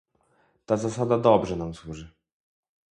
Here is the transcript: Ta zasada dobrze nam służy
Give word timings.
Ta 0.65 0.77
zasada 0.77 1.17
dobrze 1.17 1.55
nam 1.55 1.73
służy 1.73 2.09